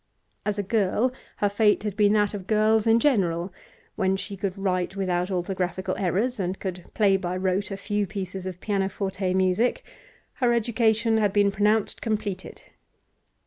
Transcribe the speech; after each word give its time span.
As 0.47 0.57
a 0.57 0.63
girl, 0.63 1.13
her 1.35 1.47
fate 1.47 1.83
had 1.83 1.95
been 1.95 2.13
that 2.13 2.33
of 2.33 2.47
girls 2.47 2.87
in 2.87 2.99
general; 2.99 3.53
when 3.95 4.15
she 4.15 4.35
could 4.35 4.57
write 4.57 4.95
without 4.95 5.29
orthographical 5.29 5.95
errors, 5.99 6.39
and 6.39 6.57
could 6.59 6.85
play 6.95 7.17
by 7.17 7.37
rote 7.37 7.69
a 7.69 7.77
few 7.77 8.07
pieces 8.07 8.47
of 8.47 8.59
pianoforte 8.59 9.35
music, 9.35 9.85
her 10.41 10.53
education 10.53 11.19
had 11.19 11.31
been 11.31 11.51
pronounced 11.51 12.01
completed. 12.01 12.63